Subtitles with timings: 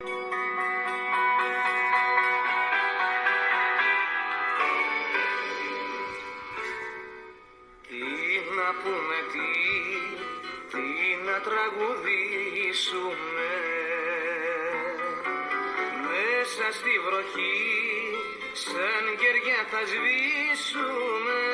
[0.00, 0.06] Τι
[8.56, 9.52] να πούμε τι,
[10.70, 10.86] τι
[11.26, 13.50] να τραγουδήσουμε.
[16.08, 17.60] Μέσα στη βροχή
[18.52, 21.49] σαν κεριά θα σβήσουμε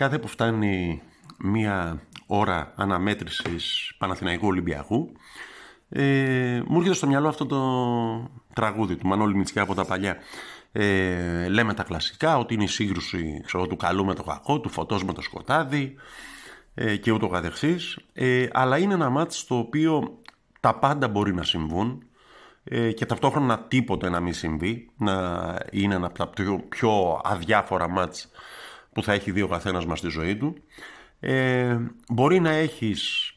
[0.00, 1.02] Κάθε που φτάνει
[1.38, 5.12] μία ώρα αναμέτρησης Παναθηναϊκού Ολυμπιακού
[5.88, 7.60] ε, μου έρχεται στο μυαλό αυτό το
[8.54, 10.16] τραγούδι του Μανώλη Μητσιά από τα παλιά.
[10.72, 14.68] Ε, λέμε τα κλασικά ότι είναι η σύγκρουση ξέρω, του καλού με το κακό, του
[14.68, 15.94] φωτός με το σκοτάδι
[16.74, 17.98] ε, και ούτω καθεξής.
[18.12, 20.18] Ε, αλλά είναι ένα μάτς στο οποίο
[20.60, 22.02] τα πάντα μπορεί να συμβούν
[22.64, 25.14] ε, και ταυτόχρονα τίποτε να μην συμβεί, να
[25.70, 28.30] είναι ένα από τα πιο, πιο αδιάφορα μάτς
[29.00, 30.56] που θα έχει δει ο καθένας μας στη ζωή του.
[31.20, 33.32] Ε, μπορεί να έχεις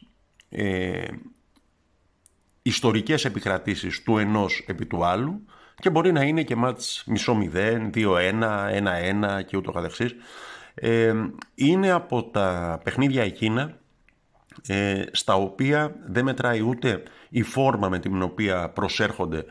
[0.50, 1.08] ε,
[2.61, 7.92] ιστορικές επικρατήσεις του ενός επί του άλλου και μπορεί να είναι και μάτς μισό μηδέν,
[7.92, 10.16] δύο ένα, ένα ένα και ούτω καθεξής.
[10.73, 11.14] Ε,
[11.55, 13.77] είναι από τα παιχνίδια εκείνα
[14.67, 19.45] ε, στα οποία δεν μετράει ούτε η φόρμα με την οποία προσέρχονται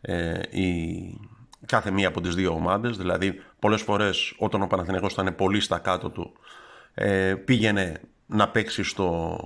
[0.00, 1.20] ε, η,
[1.66, 2.96] κάθε μία από τις δύο ομάδες.
[2.96, 6.32] Δηλαδή πολλές φορές όταν ο Παναθηναϊκός ήταν πολύ στα κάτω του
[6.94, 9.38] ε, πήγαινε να παίξει στο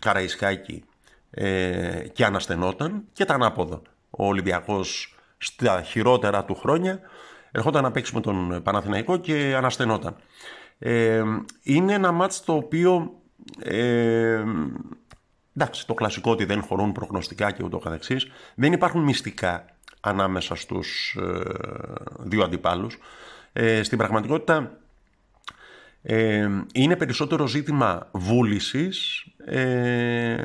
[0.00, 0.84] Καραϊσκάκι
[1.30, 3.82] ε, και αναστενόταν και τα ανάποδα.
[4.10, 7.00] Ο Ολυμπιακός στα χειρότερα του χρόνια
[7.50, 10.16] ερχόταν να παίξει με τον Παναθηναϊκό και αναστενόταν.
[10.78, 11.22] Ε,
[11.62, 13.20] είναι ένα μάτς το οποίο
[13.62, 14.42] ε,
[15.56, 19.64] εντάξει το κλασικό ότι δεν χωρούν προγνωστικά και ούτω καθεξής δεν υπάρχουν μυστικά
[20.00, 21.40] ανάμεσα στους ε,
[22.18, 22.98] δύο αντιπάλους
[23.52, 24.78] ε, στην πραγματικότητα
[26.02, 30.44] ε, είναι περισσότερο ζήτημα βούλησης ε,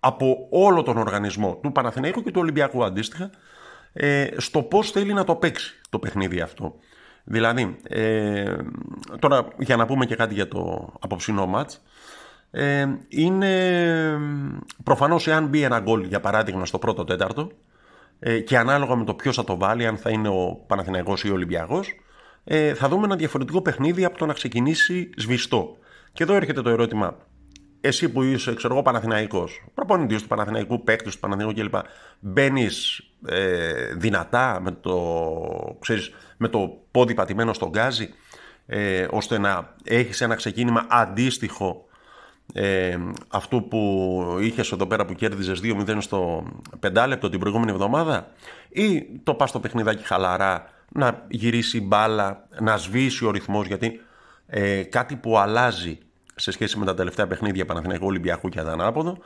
[0.00, 3.30] από όλο τον οργανισμό του Παναθηναϊκού και του Ολυμπιακού αντίστοιχα
[3.92, 6.74] ε, στο πώς θέλει να το παίξει το παιχνίδι αυτό.
[7.24, 8.56] Δηλαδή, ε,
[9.18, 11.82] τώρα για να πούμε και κάτι για το απόψινό μάτς,
[12.50, 14.18] ε, είναι
[14.84, 17.46] προφανώς εάν μπει ένα γκολ για παράδειγμα στο πρώτο τέταρτο ε,
[18.44, 21.32] και ανάλογα με το ποιος θα το βάλει, αν θα είναι ο Παναθηναϊκός ή ο
[21.32, 21.94] Ολυμπιακός,
[22.44, 25.76] ε, θα δούμε ένα διαφορετικό παιχνίδι από το να ξεκινήσει σβηστό.
[26.12, 27.16] Και εδώ έρχεται το ερώτημα,
[27.80, 31.74] εσύ που είσαι, ξέρω εγώ, Παναθηναϊκός, προπονητής του Παναθηναϊκού, παίκτης του Παναθηναϊκού κλπ.
[32.20, 38.08] Μπαίνεις ε, δυνατά με το, ξέρεις, με το πόδι πατημένο στον γκάζι,
[38.66, 41.84] ε, ώστε να έχεις ένα ξεκίνημα αντίστοιχο
[42.52, 42.98] ε,
[43.28, 46.44] αυτού που είχες εδώ πέρα που κέρδιζες 2-0 στο
[46.80, 48.30] πεντάλεπτο την προηγούμενη εβδομάδα
[48.68, 54.00] ή το πας στο παιχνιδάκι χαλαρά να γυρίσει μπάλα, να σβήσει ο ρυθμός γιατί
[54.46, 55.98] ε, κάτι που αλλάζει
[56.34, 59.18] σε σχέση με τα τελευταία παιχνίδια Παναθηναϊκού Ολυμπιακού και Αδανάποδο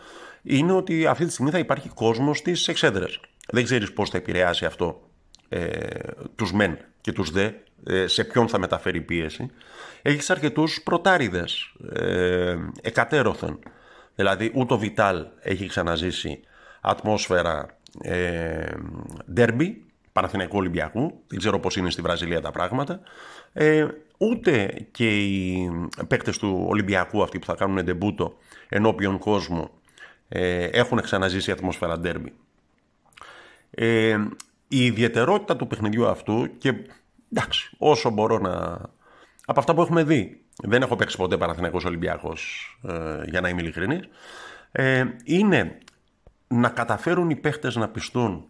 [0.42, 3.20] είναι ότι αυτή τη στιγμή θα υπάρχει κόσμος στις εξέδρες.
[3.48, 5.05] Δεν ξέρεις πώς θα επηρεάσει αυτό
[5.48, 5.68] ε,
[6.34, 7.50] τους μεν και τους δε,
[7.86, 9.50] ε, σε ποιον θα μεταφέρει πίεση.
[10.02, 13.58] Έχεις αρκετούς πρωτάριδες, ε, εκατέρωθεν.
[14.14, 16.40] Δηλαδή ούτε ο Βιτάλ έχει ξαναζήσει
[16.80, 17.66] ατμόσφαιρα
[18.02, 18.70] ε,
[19.32, 23.00] ντέρμπι, Παναθηναϊκού Ολυμπιακού, δεν ξέρω πώς είναι στη Βραζιλία τα πράγματα,
[23.52, 23.86] ε,
[24.18, 25.70] ούτε και οι
[26.08, 28.36] παίκτες του Ολυμπιακού αυτοί που θα κάνουν ντεμπούτο
[28.68, 29.70] ενώπιον κόσμου
[30.28, 32.32] ε, έχουν ξαναζήσει ατμόσφαιρα ντέρμπι.
[33.70, 34.16] Ε,
[34.68, 36.74] η ιδιαιτερότητα του παιχνιδιού αυτού και
[37.32, 38.80] εντάξει, όσο μπορώ να...
[39.46, 43.60] Από αυτά που έχουμε δει, δεν έχω παίξει ποτέ Παναθηναϊκός Ολυμπιακός ε, για να είμαι
[43.60, 44.08] ειλικρινής,
[44.72, 45.78] ε, είναι
[46.48, 48.44] να καταφέρουν οι παίχτες να πιστούν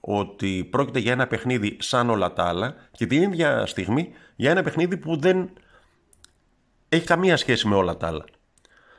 [0.00, 4.62] ότι πρόκειται για ένα παιχνίδι σαν όλα τα άλλα και την ίδια στιγμή για ένα
[4.62, 5.50] παιχνίδι που δεν
[6.88, 8.24] έχει καμία σχέση με όλα τα άλλα.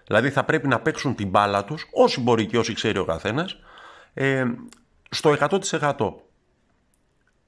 [0.08, 3.60] Δηλαδή θα πρέπει να παίξουν την μπάλα τους, όσοι μπορεί και όσοι ξέρει ο καθένας,
[4.14, 4.46] ε,
[5.10, 6.14] στο 100%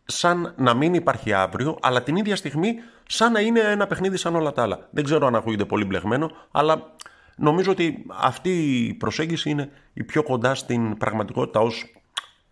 [0.06, 2.76] σαν να μην υπάρχει αύριο, αλλά την ίδια στιγμή
[3.08, 4.88] σαν να είναι ένα παιχνίδι σαν όλα τα άλλα.
[4.92, 6.96] Δεν ξέρω αν ακούγεται πολύ μπλεγμένο, αλλά
[7.36, 8.50] νομίζω ότι αυτή
[8.88, 11.86] η προσέγγιση είναι η πιο κοντά στην πραγματικότητα ως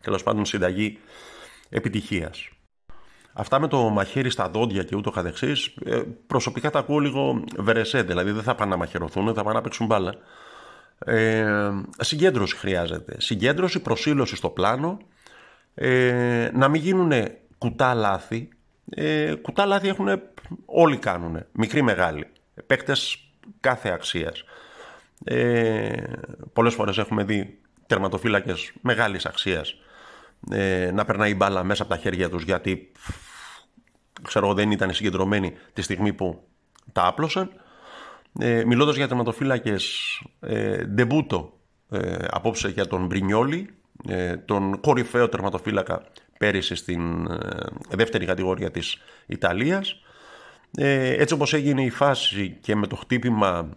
[0.02, 1.00] τέλος πάντων συνταγή
[1.70, 2.50] επιτυχίας.
[3.34, 8.02] Αυτά με το μαχαίρι στα δόντια και ούτω καθεξής, ε, προσωπικά τα ακούω λίγο βερεσέ,
[8.02, 10.14] δηλαδή δεν θα πάνε να μαχαιρωθούν, θα πάνε να παίξουν μπάλα.
[11.06, 13.16] Ε, συγκέντρωση χρειάζεται.
[13.18, 14.98] Συγκέντρωση, προσήλωση στο πλάνο,
[15.76, 17.12] ε, να μην γίνουν
[17.64, 18.50] κουτά λάθη,
[18.90, 20.22] ε, κουτά λάθη έχουν
[20.66, 22.28] όλοι κάνουν, μικροί μεγάλοι,
[22.68, 23.30] παίκτες
[23.60, 24.44] κάθε αξίας.
[25.24, 26.04] Ε,
[26.54, 29.76] πολλές φορές έχουμε δει τερματοφύλακες μεγάλης αξίας
[30.52, 32.92] ε, να περνάει η μπάλα μέσα από τα χέρια τους γιατί
[34.22, 36.44] ξέρω δεν ήταν συγκεντρωμένοι τη στιγμή που
[36.92, 37.52] τα άπλωσαν.
[38.40, 40.00] Ε, μιλώντας για τερματοφύλακες
[40.40, 43.74] ε, ντεμπούτο ε, απόψε για τον Μπρινιόλη, ε,
[44.46, 46.04] τον κορυφαίο τερματοφύλακα
[46.38, 47.38] πέρυσι στην ε,
[47.90, 50.02] δεύτερη κατηγορία της Ιταλίας.
[50.78, 53.70] Ε, έτσι όπως έγινε η φάση και με το χτύπημα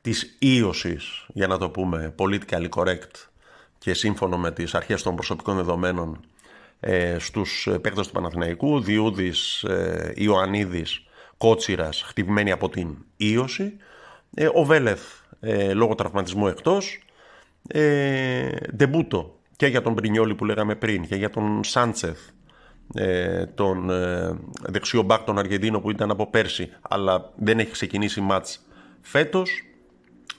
[0.00, 3.28] της ίωσης, για να το πούμε politically correct
[3.78, 6.20] και σύμφωνο με τις αρχές των προσωπικών δεδομένων
[6.80, 11.04] ε, στους παίκτες του Παναθηναϊκού, Διούδης, ε, Ιωαννίδης,
[11.36, 13.76] Κότσιρας, χτυπημένοι από την ίωση,
[14.34, 15.02] ε, ο Βέλεθ
[15.40, 17.02] ε, λόγω τραυματισμού εκτός,
[17.68, 19.40] ε, ντεμπούτο.
[19.56, 22.18] Και για τον Πρινιόλη που λέγαμε πριν και για τον Σάντσεθ,
[22.94, 28.20] ε, τον ε, δεξιό μπακ τον Αργεντίνο που ήταν από πέρσι αλλά δεν έχει ξεκινήσει
[28.20, 28.66] μάτς
[29.00, 29.64] φέτος.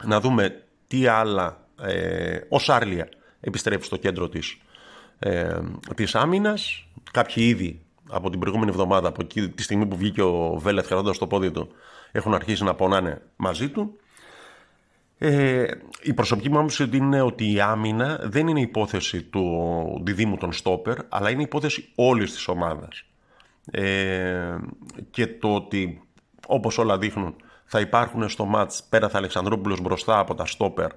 [0.04, 3.10] Να δούμε τι άλλα ε, ο Σάρλια
[3.40, 4.58] επιστρέφει στο κέντρο της,
[5.20, 5.60] ε,
[5.96, 6.88] της άμυνας.
[7.12, 11.18] Κάποιοι ήδη από την προηγούμενη εβδομάδα από εκεί, τη στιγμή που βγήκε ο Βέλεθ χαρώντας
[11.18, 11.70] το πόδι του
[12.12, 13.96] έχουν αρχίσει να πονάνε μαζί του
[15.26, 15.66] ε,
[16.02, 20.98] η προσωπική μου άποψη είναι ότι η άμυνα δεν είναι υπόθεση του διδήμου των στόπερ,
[21.10, 23.04] αλλά είναι υπόθεση όλης της ομάδας.
[23.72, 24.58] Ε,
[25.12, 26.02] και το ότι,
[26.48, 27.36] όπως όλα δείχνουν,
[27.66, 30.92] θα υπάρχουν στο μάτς πέρα θα Αλεξανδρόπουλος μπροστά από τα στόπερ,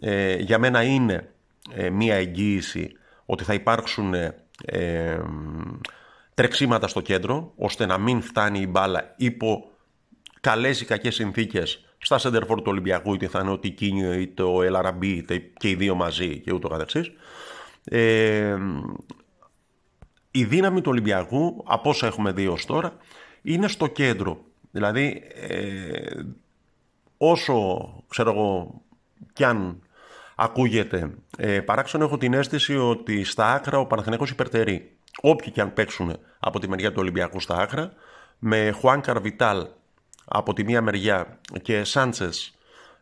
[0.00, 1.32] ε, για μένα είναι
[1.74, 2.92] ε, μία εγγύηση
[3.26, 4.14] ότι θα υπάρξουν
[4.64, 5.20] ε,
[6.34, 9.70] τρεξίματα στο κέντρο, ώστε να μην φτάνει η μπάλα υπό
[10.40, 14.62] καλές ή κακές συνθήκες στα σέντερφορ του Ολυμπιακού, είτε θα είναι ο Τικίνιο είτε ο
[14.62, 17.12] Ελαραμπή, είτε και οι δύο μαζί και ούτω καθεξής.
[17.84, 18.56] Ε,
[20.30, 22.96] η δύναμη του Ολυμπιακού, από όσα έχουμε δει ως τώρα,
[23.42, 24.44] είναι στο κέντρο.
[24.70, 26.22] Δηλαδή, ε,
[27.16, 28.80] όσο, ξέρω εγώ,
[29.32, 29.82] κι αν
[30.34, 34.96] ακούγεται ε, παράξενο, έχω την αίσθηση ότι στα άκρα ο Παναθηναίκος υπερτερεί.
[35.20, 37.92] Όποιοι και αν παίξουν από τη μεριά του Ολυμπιακού στα άκρα,
[38.38, 39.66] με Χουάν Καρβιτάλ
[40.24, 42.54] από τη μία μεριά και Σάντσες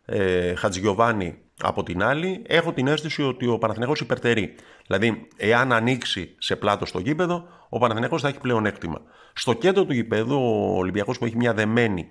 [0.05, 4.55] ε, Χατζιωβάνη από την άλλη, έχω την αίσθηση ότι ο Παναθηναίκος υπερτερεί.
[4.87, 9.01] Δηλαδή, εάν ανοίξει σε πλάτος στο γήπεδο, ο Παναθηναίκος θα έχει πλεονέκτημα.
[9.33, 12.09] Στο κέντρο του γήπεδου, ο Ολυμπιακός που έχει μια δεμένη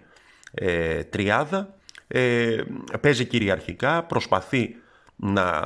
[0.54, 1.76] ε, τριάδα,
[2.08, 2.62] ε,
[3.02, 4.76] παίζει κυριαρχικά, προσπαθεί
[5.16, 5.62] να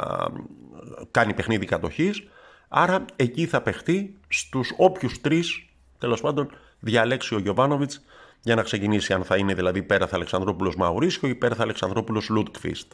[1.12, 2.27] κάνει παιχνίδι κατοχής,
[2.68, 5.65] άρα εκεί θα παιχτεί στους όποιους τρεις,
[5.97, 6.50] τέλος πάντων,
[6.80, 8.03] διαλέξει ο Γιωβάνοβιτς
[8.45, 12.92] για να ξεκινήσει αν θα είναι δηλαδή Πέραθ Αλεξανδρόπουλος Μαουρίσιο ή Πέραθ Αλεξανδρόπουλος Λούτκφιστ.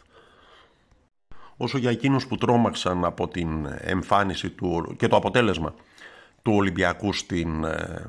[1.57, 5.73] Όσο για εκείνους που τρόμαξαν από την εμφάνιση του και το αποτέλεσμα
[6.41, 8.05] του Ολυμπιακού στην, ε,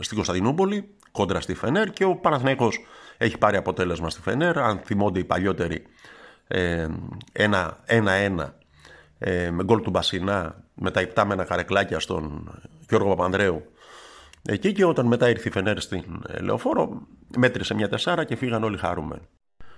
[0.00, 2.84] στην Κωνσταντινούπολη κόντρα στη Φενέρ και ο Παναθηναίκος
[3.18, 5.82] έχει πάρει αποτέλεσμα στη Φενέρ αν θυμώνται οι παλιότεροι
[7.86, 8.54] ένα-ένα
[9.18, 12.54] ε, με γκολ του Μπασινά με τα υπτάμενα καρεκλάκια στον
[12.88, 13.72] Γιώργο Παπανδρέου
[14.50, 17.02] Εκεί και όταν μετά ήρθε η Φενέρ στην ε, Λεωφόρο,
[17.36, 19.22] μέτρησε μια τεσσάρα και φύγαν όλοι χαρούμενοι.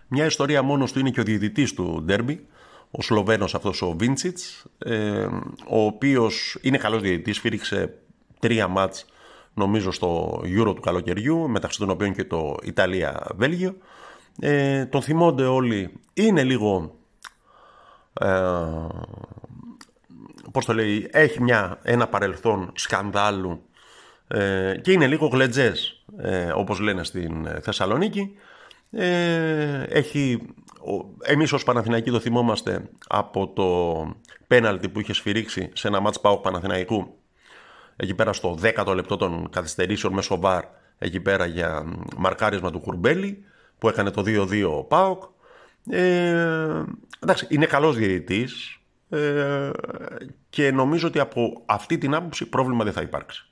[0.08, 2.46] Μια ιστορία μόνος του είναι και ο διαιτητής του Ντέρμπι,
[2.90, 5.26] ο Σλοβαίνος αυτός ο Βίντσιτς, ε,
[5.69, 7.99] ο οποίος είναι καλός διαιτητής, φύριξε
[8.38, 9.06] τρία μάτς
[9.55, 13.76] νομίζω στο Euro του καλοκαιριού, μεταξύ των οποίων και το Ιταλία-Βέλγιο.
[14.40, 16.95] Ε, τον θυμώνται όλοι, είναι λίγο.
[18.12, 18.28] Ε,
[20.52, 23.62] πώς το λέει, έχει μια, ένα παρελθόν σκανδάλου
[24.32, 28.34] ε, και είναι λίγο γλετζές ε, όπως λένε στην Θεσσαλονίκη.
[28.90, 30.40] Ε, έχει,
[31.22, 33.66] εμείς ως Παναθηναϊκοί το θυμόμαστε από το
[34.46, 37.14] πέναλτι που είχε σφυρίξει σε ένα μάτς Πάοκ Παναθηναϊκού.
[37.96, 40.64] Εκεί πέρα στο 10ο λεπτό των καθυστερήσεων μέσω βαρ
[40.99, 41.84] εκεί πέρα για
[42.16, 43.44] μαρκάρισμα του Κουρμπέλη
[43.78, 45.22] που έκανε το 2-2 ο Πάοκ.
[45.90, 46.84] Ε,
[47.20, 49.70] εντάξει είναι καλός διαιτητής ε,
[50.50, 53.50] και νομίζω ότι από αυτή την άποψη πρόβλημα δεν θα υπάρξει.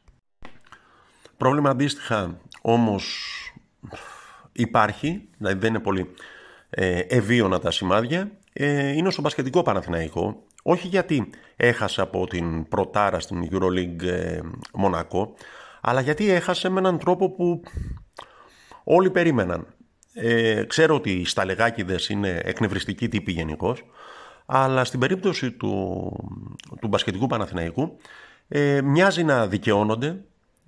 [1.38, 3.32] Πρόβλημα αντίστοιχα όμως
[4.52, 6.10] υπάρχει, δηλαδή δεν είναι πολύ
[6.70, 10.42] ε, ευίωνα τα σημάδια, ε, είναι στο μπασκετικό Παναθηναϊκό.
[10.62, 14.40] Όχι γιατί έχασε από την πρωτάρα στην EuroLeague ε,
[14.72, 15.34] Μονακό,
[15.80, 17.62] αλλά γιατί έχασε με έναν τρόπο που
[18.84, 19.66] όλοι περίμεναν.
[20.12, 23.84] Ε, ξέρω ότι οι σταλεγάκιδες είναι εκνευριστικοί τύποι γενικώς,
[24.46, 26.12] αλλά στην περίπτωση του,
[26.80, 27.96] του μπασκετικού Παναθηναϊκού
[28.48, 30.20] ε, μοιάζει να δικαιώνονται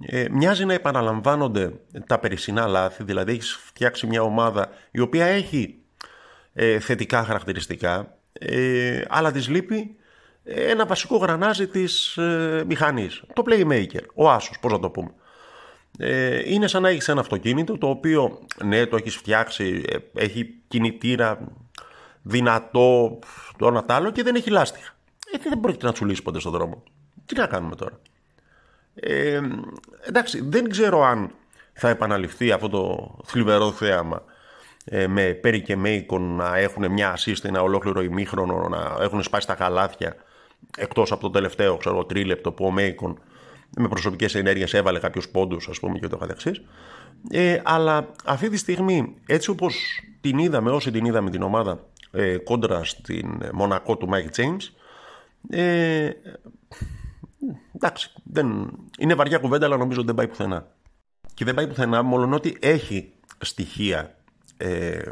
[0.07, 1.73] ε, μοιάζει να επαναλαμβάνονται
[2.07, 5.79] τα περισσινά λάθη, δηλαδή έχεις φτιάξει μια ομάδα η οποία έχει
[6.53, 9.97] ε, θετικά χαρακτηριστικά, ε, αλλά της λείπει
[10.45, 15.11] ένα βασικό γρανάζι της ε, μηχανής, το playmaker, ο άσος, πώς να το πούμε.
[15.99, 20.55] Ε, είναι σαν να έχεις ένα αυτοκίνητο το οποίο ναι το έχεις φτιάξει, ε, έχει
[20.69, 21.53] κινητήρα
[22.23, 23.19] δυνατό
[23.57, 24.97] το ένα τ' άλλο και δεν έχει λάστιχα.
[25.33, 26.83] Ε, δεν πρόκειται να τσουλήσει ποτέ στον δρόμο.
[27.27, 28.01] Τι να κάνουμε τώρα;
[29.01, 29.41] Ε,
[30.07, 31.31] εντάξει, δεν ξέρω αν
[31.73, 34.23] θα επαναληφθεί αυτό το θλιβερό θέαμα
[34.85, 39.47] ε, με Πέρι και Μέικον να έχουν μια assist, ένα ολόκληρο ημίχρονο, να έχουν σπάσει
[39.47, 40.17] τα καλάθια
[40.77, 43.19] εκτός από το τελευταίο ξέρω, τρίλεπτο που ο Μέικον
[43.77, 46.63] με προσωπικές ενέργειες έβαλε κάποιους πόντους ας πούμε και το καθεξής.
[47.31, 52.37] Ε, αλλά αυτή τη στιγμή έτσι όπως την είδαμε όσοι την είδαμε την ομάδα ε,
[52.37, 54.69] κόντρα στην Μονακό του Mike James
[55.51, 56.11] ε,
[57.75, 60.67] εντάξει δεν, είναι βαριά κουβέντα αλλά νομίζω δεν πάει πουθενά.
[61.35, 64.15] Και δεν πάει πουθενά μόνο ότι έχει στοιχεία
[64.57, 65.03] ε,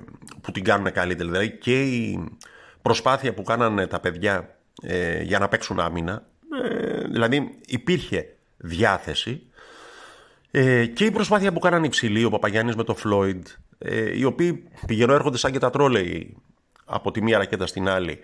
[0.40, 1.28] που την κάνουν καλύτερη.
[1.28, 2.28] Δηλαδή και η
[2.82, 6.26] προσπάθεια που κάνανε τα παιδιά ε, για να παίξουν άμυνα
[6.62, 9.42] ε, δηλαδή υπήρχε διάθεση.
[10.50, 13.46] Ε, και η προσπάθεια που κάνανε οι ο Παπαγιάννης με το Φλόιντ
[13.78, 16.36] ε, οι οποίοι πηγαίνουν έρχονται σαν και τα τρόλεϊ
[16.84, 18.18] από τη μία ρακέτα στην άλλη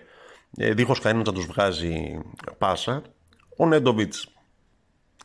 [0.57, 2.19] ε, δίχως κανένας να τους βγάζει
[2.57, 3.01] πάσα
[3.55, 4.27] ο Νέντοβιτς.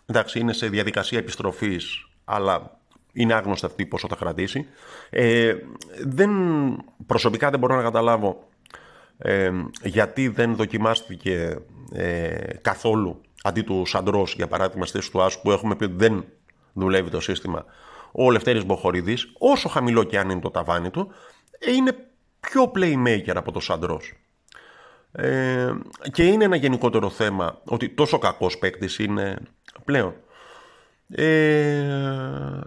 [0.07, 2.81] Εντάξει είναι σε διαδικασία επιστροφής αλλά
[3.13, 4.67] είναι άγνωστα αυτή πόσο θα κρατήσει.
[5.11, 5.55] Ε,
[6.05, 6.31] δεν,
[7.07, 8.49] προσωπικά δεν μπορώ να καταλάβω
[9.19, 9.51] ε,
[9.83, 11.59] γιατί δεν δοκιμάστηκε
[11.93, 15.95] ε, καθόλου αντί του Σαντρός, για παράδειγμα, στη θέση του Άσου που έχουμε πει ότι
[15.97, 16.25] δεν
[16.73, 17.65] δουλεύει το σύστημα,
[18.13, 21.13] ο Λευτέρης Μποχορίδης, όσο χαμηλό και αν είναι το ταβάνι του,
[21.77, 21.97] είναι
[22.41, 24.13] πιο playmaker από το Σαντρός.
[25.13, 25.73] Ε,
[26.13, 29.39] και είναι ένα γενικότερο θέμα ότι τόσο κακός παίκτης είναι
[29.85, 30.15] πλέον.
[31.11, 31.85] Ε,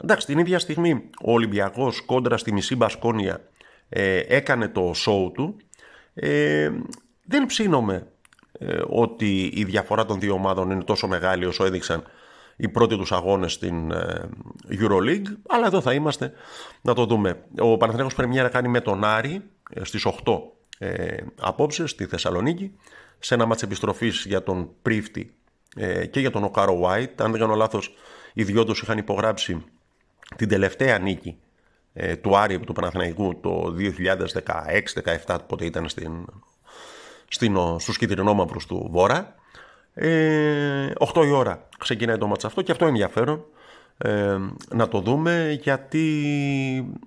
[0.04, 3.42] εντάξει, την ίδια στιγμή ο Ολυμπιακός κόντρα στη μισή Μπασκόνια
[3.90, 5.56] ε, έκανε το show του.
[6.14, 6.72] Ε,
[7.26, 8.08] δεν ψήνομαι
[8.60, 12.04] ε, ότι η διαφορά των δύο ομάδων είναι τόσο μεγάλη όσο έδειξαν
[12.56, 14.30] οι πρώτοι τους αγώνες στην ε,
[14.70, 16.34] Euroleague αλλά εδώ θα είμαστε
[16.82, 20.38] να το δούμε ο Παναθηναϊκός Πρεμιέρα κάνει με τον Άρη ε, στις 8
[20.78, 22.72] ε, απόψες στη Θεσσαλονίκη
[23.20, 25.34] σε ένα μάτς επιστροφής για τον Πρίφτη
[26.10, 27.94] και για τον Οκάρο White αν δεν κάνω λάθος
[28.34, 29.64] οι δυο τους είχαν υπογράψει
[30.36, 31.38] την τελευταία νίκη
[32.22, 33.76] του Άρη του Παναθηναϊκού το
[35.26, 36.28] 2016-17 πότε ήταν στην
[37.78, 39.36] στους κυτρινόμαυρους του Βόρα.
[39.94, 43.46] Ε, 8 η ώρα ξεκινάει το μάτς αυτό και αυτό είναι ενδιαφέρον
[43.98, 44.38] ε,
[44.70, 46.98] να το δούμε γιατί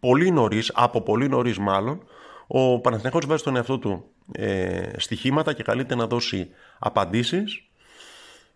[0.00, 2.02] πολύ νωρίς, από πολύ νωρίς μάλλον,
[2.46, 7.62] ο Παναθηναϊκός βάζει τον εαυτό του ε, στοιχήματα και καλείται να δώσει απαντήσεις.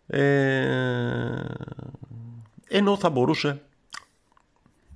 [0.07, 1.45] Ε,
[2.69, 3.63] ενώ θα μπορούσε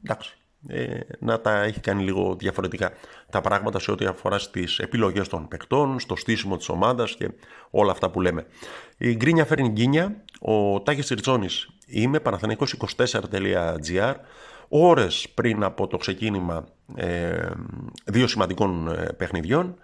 [0.05, 0.37] εντάξει,
[0.69, 2.93] ε, να τα έχει κάνει λίγο διαφορετικά
[3.31, 7.31] τα πράγματα σε ό,τι αφορά στις επιλογές των παικτών, στο στήσιμο της ομάδας και
[7.71, 8.47] όλα αυτά που λέμε.
[8.99, 14.15] Η γκρίνια φέρνει γκίνια, ο Τάκης Ριτσόνης είμαι, παναθανικός24.gr
[14.77, 17.51] ώρες πριν από το ξεκίνημα ε,
[18.05, 19.79] δύο σημαντικών ε, παιχνιδιών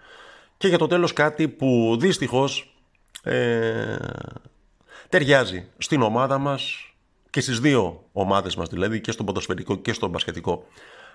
[0.57, 2.75] και για το τέλος κάτι που δυστυχώς
[3.23, 3.97] ε,
[5.09, 6.93] ταιριάζει στην ομάδα μας
[7.29, 10.65] και στις δύο ομάδες μας δηλαδή και στον ποδοσφαιρικό και στον μπασκετικό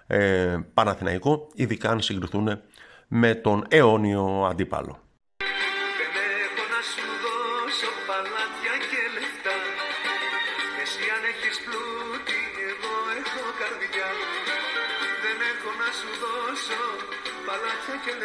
[0.06, 2.60] ε, Παναθηναϊκό ειδικά αν συγκριθούν
[3.08, 4.98] με τον αιώνιο αντίπαλο.